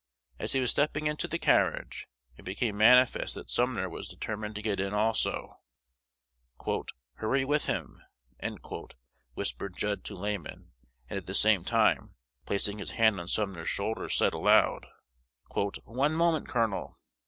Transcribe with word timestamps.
As 0.39 0.53
he 0.53 0.59
was 0.59 0.71
stepping 0.71 1.05
into 1.05 1.27
the 1.27 1.37
carriage, 1.37 2.07
it 2.35 2.41
became 2.43 2.75
manifest 2.75 3.35
that 3.35 3.51
Sumner 3.51 3.87
was 3.87 4.09
determined 4.09 4.55
to 4.55 4.61
get 4.63 4.79
in 4.79 4.95
also. 4.95 5.59
"Hurry 7.17 7.45
with 7.45 7.65
him," 7.65 8.01
whispered 9.35 9.75
Judd 9.77 10.03
to 10.05 10.15
Lamon, 10.15 10.71
and 11.07 11.17
at 11.19 11.27
the 11.27 11.35
same 11.35 11.63
time, 11.63 12.15
placing 12.47 12.79
his 12.79 12.89
hand 12.97 13.19
on 13.19 13.27
Sumner's 13.27 13.69
shoulder, 13.69 14.09
said 14.09 14.33
aloud, 14.33 14.87
"One 15.53 16.15
moment, 16.15 16.47
colonel!" 16.47 16.97